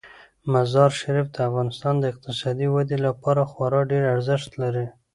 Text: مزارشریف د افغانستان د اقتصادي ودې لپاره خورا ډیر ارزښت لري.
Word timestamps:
مزارشریف 0.53 1.27
د 1.31 1.37
افغانستان 1.49 1.93
د 1.99 2.03
اقتصادي 2.13 2.67
ودې 2.69 2.97
لپاره 3.07 3.41
خورا 3.51 3.81
ډیر 3.91 4.03
ارزښت 4.15 4.51
لري. 4.61 4.85